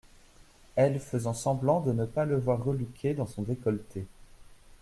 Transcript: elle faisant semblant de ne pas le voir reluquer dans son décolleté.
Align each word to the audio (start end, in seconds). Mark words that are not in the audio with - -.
elle 0.75 0.99
faisant 0.99 1.35
semblant 1.35 1.79
de 1.79 1.91
ne 1.91 2.05
pas 2.05 2.25
le 2.25 2.35
voir 2.39 2.63
reluquer 2.63 3.13
dans 3.13 3.27
son 3.27 3.43
décolleté. 3.43 4.07